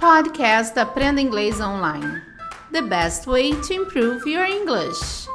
[0.00, 2.22] Podcast Aprenda Inglês Online.
[2.72, 5.28] The best way to improve your English.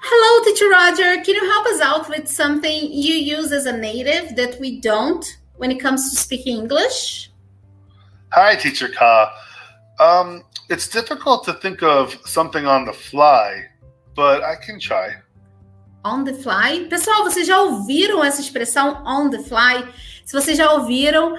[0.00, 1.22] Hello, Teacher Roger.
[1.22, 5.22] Can you help us out with something you use as a native that we don't
[5.58, 7.30] when it comes to speaking English?
[8.32, 9.30] Hi, Teacher Ka.
[10.00, 13.66] Um, it's difficult to think of something on the fly,
[14.16, 15.16] but I can try.
[16.02, 16.86] On the fly?
[16.88, 19.86] Pessoal, vocês já ouviram essa expressão on the fly?
[20.24, 21.36] Se vocês já ouviram,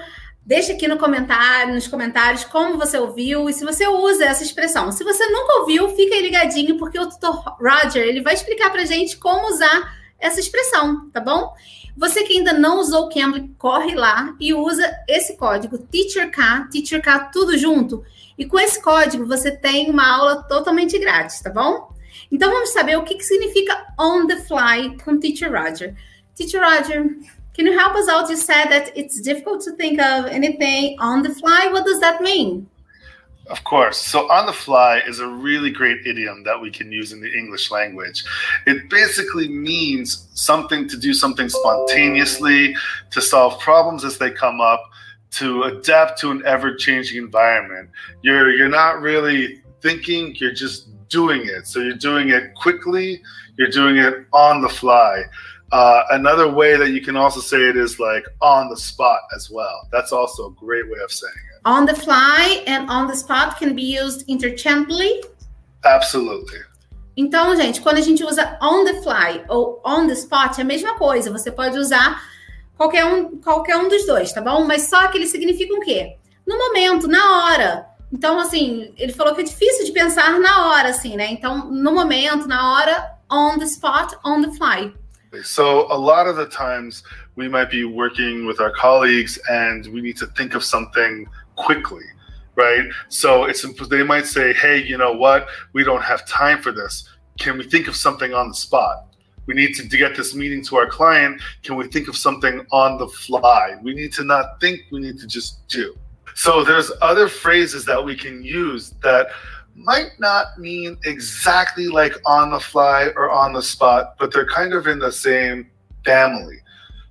[0.50, 4.90] Deixe aqui no comentário, nos comentários como você ouviu e se você usa essa expressão.
[4.90, 8.84] Se você nunca ouviu, fica aí ligadinho, porque o tutor Roger ele vai explicar para
[8.84, 11.54] gente como usar essa expressão, tá bom?
[11.96, 17.30] Você que ainda não usou o Cambly, corre lá e usa esse código TEACHERK, TEACHERK
[17.32, 18.02] tudo junto.
[18.36, 21.94] E com esse código você tem uma aula totalmente grátis, tá bom?
[22.28, 25.94] Então vamos saber o que, que significa on the fly com Teacher Roger.
[26.34, 27.06] Teacher Roger,
[27.54, 28.30] Can you help us out?
[28.30, 31.68] You said that it's difficult to think of anything on the fly.
[31.70, 32.68] What does that mean?
[33.50, 33.98] Of course.
[33.98, 37.32] So, on the fly is a really great idiom that we can use in the
[37.32, 38.24] English language.
[38.64, 42.76] It basically means something to do something spontaneously,
[43.10, 44.82] to solve problems as they come up,
[45.32, 47.90] to adapt to an ever changing environment.
[48.22, 51.66] You're, you're not really thinking, you're just doing it.
[51.66, 53.20] So, you're doing it quickly,
[53.58, 55.24] you're doing it on the fly.
[55.72, 59.50] Uh, another way that you can also say it is like on the spot as
[59.50, 59.88] well.
[59.92, 61.60] That's also a great way of saying it.
[61.64, 65.22] On the fly and on the spot can be used interchangeably.
[65.84, 66.58] Absolutely.
[67.16, 70.64] Então, gente, quando a gente usa on the fly ou on the spot, é a
[70.64, 71.30] mesma coisa.
[71.30, 72.20] Você pode usar
[72.76, 74.64] qualquer um, qualquer um dos dois, tá bom?
[74.64, 76.16] Mas só que eles significam o quê?
[76.46, 77.86] No momento, na hora.
[78.12, 81.30] Então, assim, ele falou que é difícil de pensar na hora, assim, né?
[81.30, 84.92] Então, no momento, na hora, on the spot, on the fly.
[85.42, 87.02] So a lot of the times
[87.36, 92.04] we might be working with our colleagues and we need to think of something quickly,
[92.56, 92.84] right?
[93.08, 95.46] So it's they might say, "Hey, you know what?
[95.72, 97.08] We don't have time for this.
[97.38, 99.06] Can we think of something on the spot?"
[99.46, 101.40] We need to, to get this meeting to our client.
[101.62, 103.76] Can we think of something on the fly?
[103.82, 105.96] We need to not think, we need to just do.
[106.34, 109.28] So there's other phrases that we can use that
[109.74, 114.74] might not mean exactly like on the fly or on the spot, but they're kind
[114.74, 115.70] of in the same
[116.04, 116.58] family.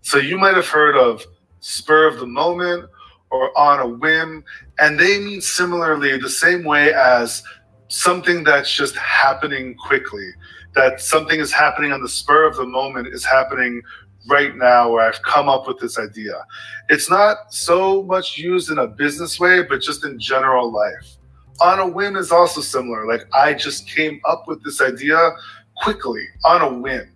[0.02, 1.26] So you might have heard of
[1.60, 2.90] spur of the moment
[3.32, 4.44] or on a whim,
[4.80, 7.44] and they mean similarly the same way as
[7.88, 10.30] something that's just happening quickly.
[10.76, 13.82] That something is happening on the spur of the moment is happening
[14.28, 16.46] right now where I've come up with this idea.
[16.90, 21.19] It's not so much used in a business way, but just in general life
[21.62, 23.06] on a whim is also similar.
[23.06, 25.32] Like I just came up with this idea
[25.78, 27.12] quickly on a whim.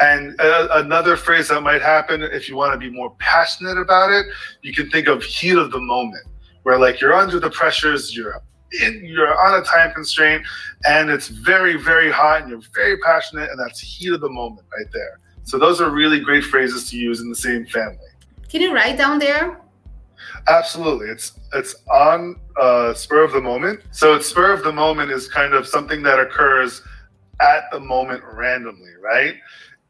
[0.00, 4.10] And uh, another phrase that might happen if you want to be more passionate about
[4.10, 4.26] it,
[4.62, 6.24] you can think of heat of the moment,
[6.62, 8.40] where like you're under the pressures, you're
[8.80, 10.46] in, you're on a time constraint,
[10.86, 14.66] and it's very very hot, and you're very passionate, and that's heat of the moment
[14.72, 15.18] right there.
[15.42, 17.98] So those are really great phrases to use in the same family.
[18.48, 19.60] Can you write down there
[20.48, 23.80] Absolutely, it's it's on uh, spur of the moment.
[23.92, 26.82] So it's spur of the moment is kind of something that occurs
[27.40, 29.36] at the moment randomly, right?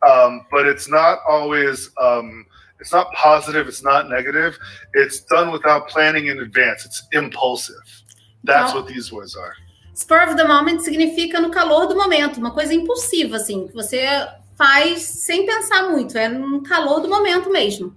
[0.09, 1.91] Um, but it's not always.
[2.01, 2.47] Um,
[2.81, 3.67] it's not positive.
[3.67, 4.57] It's not negative.
[4.95, 6.85] It's done without planning in advance.
[6.85, 7.75] It's impulsive.
[8.45, 9.55] That's what these words are.
[9.95, 14.07] Spur of the moment significa no calor do momento, uma coisa impulsiva, assim, que você
[14.57, 17.97] faz sem pensar muito, é no calor do momento mesmo.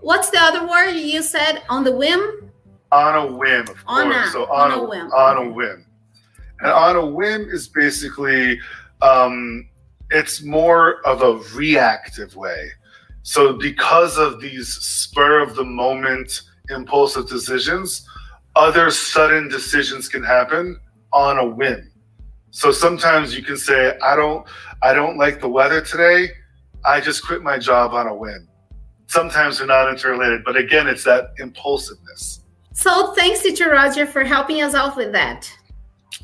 [0.00, 1.62] What's the other word you said?
[1.68, 2.50] On the whim?
[2.92, 4.28] On a whim, of on course.
[4.28, 5.06] A, so on, on a, a, whim.
[5.12, 5.86] On a whim.
[6.60, 8.60] And on a whim is basically
[9.02, 9.68] um,
[10.10, 12.70] it's more of a reactive way.
[13.22, 18.06] So because of these spur of the moment impulsive decisions,
[18.54, 20.78] other sudden decisions can happen
[21.12, 21.90] on a whim.
[22.50, 24.46] So sometimes you can say, I don't
[24.82, 26.30] I don't like the weather today.
[26.84, 28.48] I just quit my job on a whim
[29.06, 32.40] sometimes they're not interrelated, but again, it's that impulsiveness.
[32.72, 35.50] So thanks, Teacher Roger, for helping us out with that.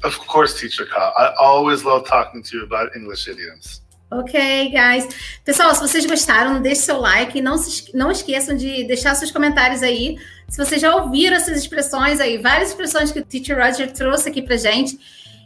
[0.05, 1.13] Of course, Teacher Ka.
[1.17, 3.81] I always love talking to you about English idioms.
[4.11, 5.09] Ok, guys.
[5.43, 7.41] Pessoal, se vocês gostaram, deixe seu like.
[7.41, 10.19] Não, se, não esqueçam de deixar seus comentários aí.
[10.49, 14.43] Se vocês já ouviram essas expressões aí, várias expressões que o Teacher Roger trouxe aqui
[14.43, 14.99] pra gente.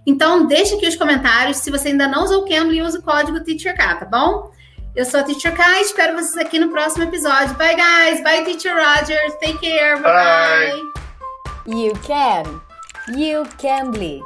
[0.05, 1.59] Então, deixe aqui os comentários.
[1.59, 4.51] Se você ainda não usou o Cambly, use o código TeacherK, tá bom?
[4.97, 7.55] Eu sou a Teacher Kai, espero vocês aqui no próximo episódio.
[7.57, 8.23] Bye, guys.
[8.23, 9.31] Bye, Teacher Roger.
[9.39, 10.01] Take care.
[10.01, 10.73] Bye.
[10.73, 10.93] bye.
[11.67, 12.63] You can.
[13.15, 14.23] You can be.